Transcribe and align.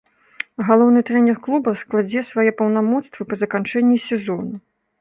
Галоўны 0.69 1.03
трэнер 1.09 1.37
клуба 1.49 1.75
складзе 1.83 2.25
свае 2.31 2.49
паўнамоцтвы 2.63 3.21
па 3.35 3.43
заканчэнні 3.43 3.97
сезону. 4.11 4.55